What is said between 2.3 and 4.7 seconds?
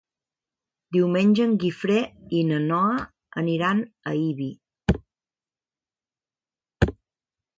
i na Noa aniran a Ibi.